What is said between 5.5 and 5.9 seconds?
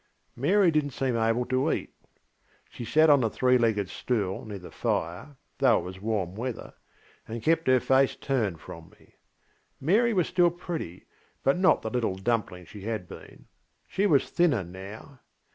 though it